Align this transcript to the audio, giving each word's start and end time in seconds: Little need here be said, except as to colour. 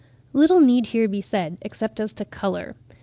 Little 0.33 0.61
need 0.61 0.87
here 0.87 1.07
be 1.07 1.21
said, 1.21 1.59
except 1.61 1.99
as 1.99 2.11
to 2.13 2.25
colour. 2.25 2.75